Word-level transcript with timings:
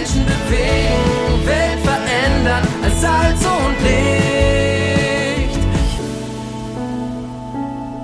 Menschen 0.00 0.24
bewegen, 0.24 1.46
Welt 1.46 1.80
verändern 1.84 2.66
als 2.82 3.00
Salz 3.02 3.44
und 3.44 3.76
Licht. 3.84 5.58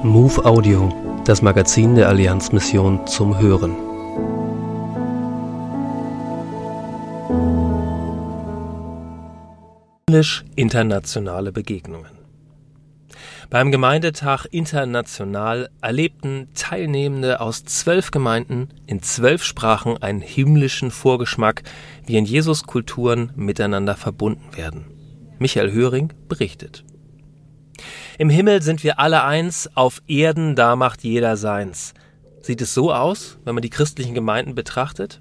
Move 0.04 0.44
Audio, 0.44 0.92
das 1.24 1.40
Magazin 1.40 1.94
der 1.94 2.08
Allianzmission 2.10 3.06
zum 3.06 3.38
Hören. 3.38 3.74
Internationale 10.54 11.52
Begegnungen. 11.52 12.15
Beim 13.48 13.70
Gemeindetag 13.70 14.46
International 14.50 15.70
erlebten 15.80 16.48
Teilnehmende 16.54 17.40
aus 17.40 17.62
zwölf 17.64 18.10
Gemeinden 18.10 18.70
in 18.86 19.02
zwölf 19.02 19.44
Sprachen 19.44 20.02
einen 20.02 20.20
himmlischen 20.20 20.90
Vorgeschmack, 20.90 21.62
wie 22.04 22.16
in 22.16 22.24
Jesus 22.24 22.64
Kulturen 22.64 23.30
miteinander 23.36 23.94
verbunden 23.94 24.56
werden. 24.56 24.86
Michael 25.38 25.70
Höring 25.70 26.12
berichtet. 26.28 26.84
Im 28.18 28.30
Himmel 28.30 28.62
sind 28.62 28.82
wir 28.82 28.98
alle 28.98 29.22
eins, 29.22 29.70
auf 29.74 30.02
Erden 30.08 30.56
da 30.56 30.74
macht 30.74 31.04
jeder 31.04 31.36
seins. 31.36 31.94
Sieht 32.40 32.60
es 32.62 32.74
so 32.74 32.92
aus, 32.92 33.38
wenn 33.44 33.54
man 33.54 33.62
die 33.62 33.70
christlichen 33.70 34.14
Gemeinden 34.14 34.56
betrachtet? 34.56 35.20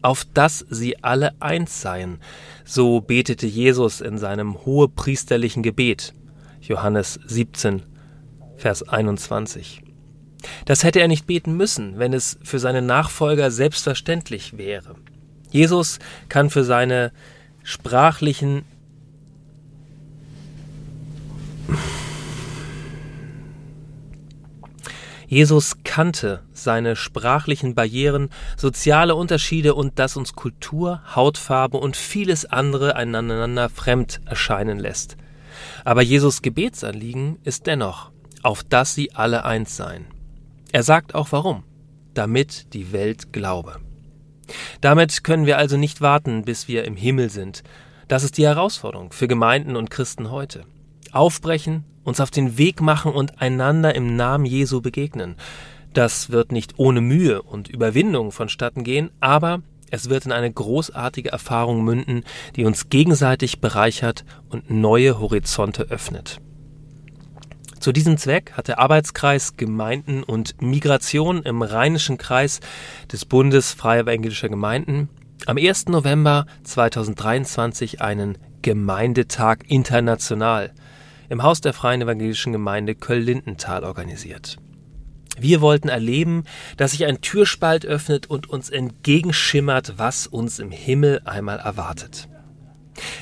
Auf 0.00 0.24
dass 0.32 0.64
sie 0.70 1.02
alle 1.02 1.32
eins 1.40 1.80
seien. 1.80 2.18
So 2.64 3.00
betete 3.00 3.46
Jesus 3.46 4.00
in 4.00 4.18
seinem 4.18 4.64
hohepriesterlichen 4.64 5.64
Gebet. 5.64 6.14
Johannes 6.66 7.20
17, 7.26 7.82
Vers 8.56 8.88
21. 8.88 9.82
Das 10.64 10.82
hätte 10.82 11.00
er 11.00 11.08
nicht 11.08 11.26
beten 11.26 11.56
müssen, 11.56 11.98
wenn 11.98 12.12
es 12.12 12.38
für 12.42 12.58
seine 12.58 12.82
Nachfolger 12.82 13.50
selbstverständlich 13.50 14.56
wäre. 14.56 14.94
Jesus 15.50 15.98
kann 16.28 16.50
für 16.50 16.64
seine 16.64 17.12
sprachlichen 17.62 18.64
Jesus 25.26 25.78
kannte 25.84 26.42
seine 26.52 26.96
sprachlichen 26.96 27.74
Barrieren, 27.74 28.28
soziale 28.56 29.16
Unterschiede 29.16 29.74
und 29.74 29.98
dass 29.98 30.16
uns 30.16 30.34
Kultur, 30.34 31.02
Hautfarbe 31.14 31.78
und 31.78 31.96
vieles 31.96 32.44
andere 32.44 32.94
einander 32.94 33.68
fremd 33.68 34.20
erscheinen 34.26 34.78
lässt. 34.78 35.16
Aber 35.84 36.02
Jesus 36.02 36.42
Gebetsanliegen 36.42 37.38
ist 37.44 37.66
dennoch, 37.66 38.10
auf 38.42 38.62
dass 38.62 38.94
sie 38.94 39.14
alle 39.14 39.44
eins 39.44 39.76
seien. 39.76 40.06
Er 40.72 40.82
sagt 40.82 41.14
auch 41.14 41.32
warum. 41.32 41.62
Damit 42.14 42.72
die 42.74 42.92
Welt 42.92 43.32
glaube. 43.32 43.80
Damit 44.80 45.24
können 45.24 45.46
wir 45.46 45.58
also 45.58 45.76
nicht 45.76 46.00
warten, 46.00 46.44
bis 46.44 46.68
wir 46.68 46.84
im 46.84 46.96
Himmel 46.96 47.30
sind. 47.30 47.62
Das 48.08 48.22
ist 48.22 48.38
die 48.38 48.46
Herausforderung 48.46 49.12
für 49.12 49.28
Gemeinden 49.28 49.76
und 49.76 49.90
Christen 49.90 50.30
heute. 50.30 50.64
Aufbrechen, 51.12 51.84
uns 52.04 52.20
auf 52.20 52.30
den 52.30 52.58
Weg 52.58 52.80
machen 52.80 53.12
und 53.12 53.40
einander 53.40 53.94
im 53.94 54.16
Namen 54.16 54.44
Jesu 54.44 54.80
begegnen. 54.80 55.36
Das 55.92 56.30
wird 56.30 56.52
nicht 56.52 56.74
ohne 56.76 57.00
Mühe 57.00 57.42
und 57.42 57.68
Überwindung 57.68 58.32
vonstatten 58.32 58.84
gehen, 58.84 59.10
aber 59.20 59.62
es 59.90 60.08
wird 60.08 60.26
in 60.26 60.32
eine 60.32 60.52
großartige 60.52 61.30
Erfahrung 61.30 61.84
münden, 61.84 62.24
die 62.56 62.64
uns 62.64 62.88
gegenseitig 62.88 63.60
bereichert 63.60 64.24
und 64.48 64.70
neue 64.70 65.18
Horizonte 65.18 65.84
öffnet. 65.84 66.40
Zu 67.80 67.92
diesem 67.92 68.16
Zweck 68.16 68.52
hat 68.52 68.68
der 68.68 68.78
Arbeitskreis 68.78 69.56
Gemeinden 69.56 70.22
und 70.22 70.60
Migration 70.62 71.42
im 71.42 71.60
Rheinischen 71.60 72.16
Kreis 72.16 72.60
des 73.12 73.26
Bundes 73.26 73.72
Freie 73.72 74.00
Evangelischer 74.00 74.48
Gemeinden 74.48 75.10
am 75.46 75.58
1. 75.58 75.88
November 75.88 76.46
2023 76.62 78.00
einen 78.00 78.38
Gemeindetag 78.62 79.58
international 79.68 80.72
im 81.28 81.42
Haus 81.42 81.60
der 81.60 81.74
Freien 81.74 82.00
Evangelischen 82.00 82.52
Gemeinde 82.52 82.94
Köln-Lindenthal 82.94 83.84
organisiert. 83.84 84.56
Wir 85.38 85.60
wollten 85.60 85.88
erleben, 85.88 86.44
dass 86.76 86.92
sich 86.92 87.06
ein 87.06 87.20
Türspalt 87.20 87.84
öffnet 87.84 88.28
und 88.28 88.48
uns 88.48 88.70
entgegenschimmert, 88.70 89.94
was 89.96 90.26
uns 90.26 90.58
im 90.58 90.70
Himmel 90.70 91.20
einmal 91.24 91.58
erwartet. 91.58 92.28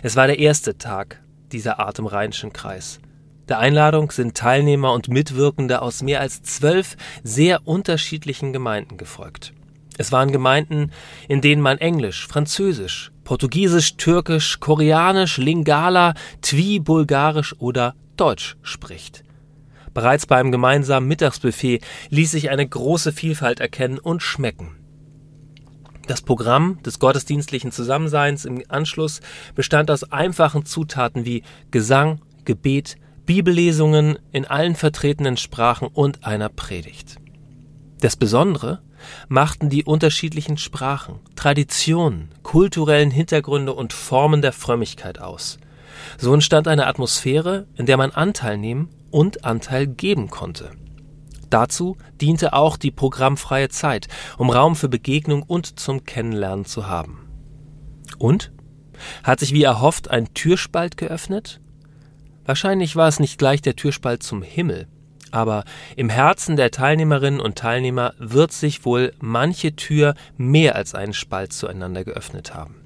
Es 0.02 0.16
war 0.16 0.26
der 0.26 0.38
erste 0.38 0.76
Tag 0.76 1.22
dieser 1.52 1.78
Art 1.78 1.98
im 1.98 2.06
Rheinischen 2.06 2.52
Kreis. 2.52 3.00
Der 3.48 3.58
Einladung 3.58 4.10
sind 4.10 4.36
Teilnehmer 4.36 4.92
und 4.92 5.08
Mitwirkende 5.08 5.82
aus 5.82 6.02
mehr 6.02 6.20
als 6.20 6.42
zwölf 6.42 6.96
sehr 7.22 7.66
unterschiedlichen 7.66 8.52
Gemeinden 8.52 8.96
gefolgt. 8.96 9.52
Es 9.98 10.12
waren 10.12 10.32
Gemeinden, 10.32 10.90
in 11.28 11.40
denen 11.40 11.60
man 11.60 11.78
Englisch, 11.78 12.26
Französisch, 12.26 13.12
Portugiesisch, 13.24 13.96
Türkisch, 13.96 14.58
Koreanisch, 14.60 15.36
Lingala, 15.38 16.14
Twi, 16.40 16.78
Bulgarisch 16.78 17.54
oder 17.58 17.94
Deutsch 18.16 18.56
spricht. 18.62 19.22
Bereits 19.94 20.26
beim 20.26 20.52
gemeinsamen 20.52 21.08
Mittagsbuffet 21.08 21.80
ließ 22.10 22.30
sich 22.30 22.50
eine 22.50 22.66
große 22.66 23.12
Vielfalt 23.12 23.60
erkennen 23.60 23.98
und 23.98 24.22
schmecken. 24.22 24.76
Das 26.06 26.22
Programm 26.22 26.82
des 26.82 26.98
gottesdienstlichen 26.98 27.70
Zusammenseins 27.70 28.44
im 28.44 28.62
Anschluss 28.68 29.20
bestand 29.54 29.90
aus 29.90 30.10
einfachen 30.10 30.64
Zutaten 30.64 31.24
wie 31.24 31.42
Gesang, 31.70 32.20
Gebet, 32.44 32.96
Bibellesungen 33.24 34.18
in 34.32 34.44
allen 34.44 34.74
vertretenen 34.74 35.36
Sprachen 35.36 35.86
und 35.86 36.24
einer 36.24 36.48
Predigt. 36.48 37.16
Das 38.00 38.16
Besondere 38.16 38.82
machten 39.28 39.70
die 39.70 39.84
unterschiedlichen 39.84 40.58
Sprachen, 40.58 41.20
Traditionen, 41.36 42.30
kulturellen 42.42 43.10
Hintergründe 43.10 43.72
und 43.72 43.92
Formen 43.92 44.42
der 44.42 44.52
Frömmigkeit 44.52 45.20
aus. 45.20 45.58
So 46.18 46.32
entstand 46.34 46.68
eine 46.68 46.86
Atmosphäre, 46.86 47.66
in 47.76 47.86
der 47.86 47.96
man 47.96 48.10
Anteil 48.10 48.58
nehmen 48.58 48.88
und 49.10 49.44
Anteil 49.44 49.86
geben 49.86 50.30
konnte. 50.30 50.70
Dazu 51.50 51.98
diente 52.20 52.54
auch 52.54 52.76
die 52.76 52.90
programmfreie 52.90 53.68
Zeit, 53.68 54.08
um 54.38 54.48
Raum 54.48 54.74
für 54.74 54.88
Begegnung 54.88 55.42
und 55.42 55.78
zum 55.78 56.04
Kennenlernen 56.04 56.64
zu 56.64 56.88
haben. 56.88 57.28
Und? 58.18 58.52
Hat 59.22 59.40
sich 59.40 59.52
wie 59.52 59.64
erhofft 59.64 60.10
ein 60.10 60.32
Türspalt 60.32 60.96
geöffnet? 60.96 61.60
Wahrscheinlich 62.44 62.96
war 62.96 63.08
es 63.08 63.20
nicht 63.20 63.38
gleich 63.38 63.60
der 63.60 63.76
Türspalt 63.76 64.22
zum 64.22 64.42
Himmel, 64.42 64.88
aber 65.30 65.64
im 65.96 66.08
Herzen 66.08 66.56
der 66.56 66.70
Teilnehmerinnen 66.70 67.40
und 67.40 67.56
Teilnehmer 67.56 68.14
wird 68.18 68.52
sich 68.52 68.84
wohl 68.84 69.12
manche 69.20 69.74
Tür 69.76 70.14
mehr 70.36 70.76
als 70.76 70.94
einen 70.94 71.14
Spalt 71.14 71.52
zueinander 71.52 72.04
geöffnet 72.04 72.54
haben. 72.54 72.81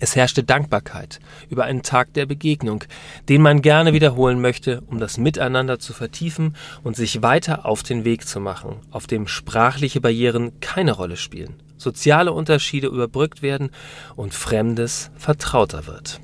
Es 0.00 0.16
herrschte 0.16 0.42
Dankbarkeit 0.42 1.20
über 1.48 1.64
einen 1.64 1.82
Tag 1.82 2.12
der 2.14 2.26
Begegnung, 2.26 2.84
den 3.28 3.42
man 3.42 3.62
gerne 3.62 3.92
wiederholen 3.92 4.40
möchte, 4.40 4.80
um 4.86 4.98
das 4.98 5.18
Miteinander 5.18 5.78
zu 5.78 5.92
vertiefen 5.92 6.56
und 6.82 6.96
sich 6.96 7.22
weiter 7.22 7.66
auf 7.66 7.82
den 7.82 8.04
Weg 8.04 8.26
zu 8.26 8.40
machen, 8.40 8.76
auf 8.90 9.06
dem 9.06 9.28
sprachliche 9.28 10.00
Barrieren 10.00 10.60
keine 10.60 10.92
Rolle 10.92 11.16
spielen, 11.16 11.62
soziale 11.76 12.32
Unterschiede 12.32 12.88
überbrückt 12.88 13.42
werden 13.42 13.70
und 14.16 14.34
Fremdes 14.34 15.10
vertrauter 15.16 15.86
wird. 15.86 16.20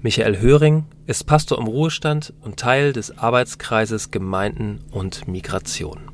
Michael 0.00 0.38
Höring 0.38 0.84
ist 1.06 1.24
Pastor 1.24 1.58
im 1.58 1.66
Ruhestand 1.66 2.34
und 2.42 2.58
Teil 2.58 2.92
des 2.92 3.16
Arbeitskreises 3.16 4.10
Gemeinden 4.10 4.80
und 4.90 5.26
Migration. 5.26 6.13